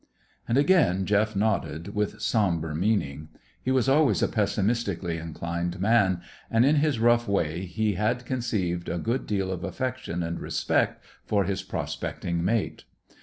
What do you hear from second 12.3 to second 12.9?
mate.